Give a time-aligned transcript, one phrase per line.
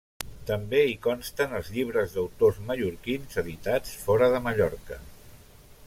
[0.49, 5.03] També hi consten els llibres d’autors mallorquins editats fora de Mallorca.